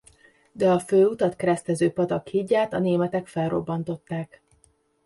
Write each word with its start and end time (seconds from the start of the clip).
De 0.51 0.71
a 0.71 0.79
főutat 0.79 1.35
keresztező 1.35 1.91
patak 1.91 2.27
hídját 2.27 2.73
a 2.73 2.79
németek 2.79 3.27
felrobbantották. 3.27 4.41